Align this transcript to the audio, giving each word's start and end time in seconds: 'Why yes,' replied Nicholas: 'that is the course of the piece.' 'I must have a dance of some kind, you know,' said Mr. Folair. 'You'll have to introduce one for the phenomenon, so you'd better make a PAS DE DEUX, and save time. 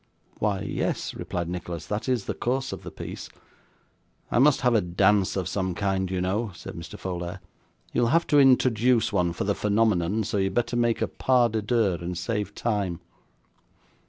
'Why 0.39 0.61
yes,' 0.61 1.13
replied 1.13 1.47
Nicholas: 1.47 1.85
'that 1.85 2.09
is 2.09 2.25
the 2.25 2.33
course 2.33 2.73
of 2.73 2.81
the 2.81 2.89
piece.' 2.89 3.29
'I 4.31 4.39
must 4.39 4.61
have 4.61 4.73
a 4.73 4.81
dance 4.81 5.35
of 5.35 5.47
some 5.47 5.75
kind, 5.75 6.09
you 6.09 6.19
know,' 6.19 6.49
said 6.55 6.73
Mr. 6.73 6.97
Folair. 6.97 7.37
'You'll 7.93 8.07
have 8.07 8.25
to 8.25 8.39
introduce 8.39 9.13
one 9.13 9.31
for 9.31 9.43
the 9.43 9.53
phenomenon, 9.53 10.23
so 10.23 10.37
you'd 10.37 10.55
better 10.55 10.75
make 10.75 11.03
a 11.03 11.07
PAS 11.07 11.51
DE 11.51 11.61
DEUX, 11.61 12.01
and 12.01 12.17
save 12.17 12.55
time. 12.55 12.99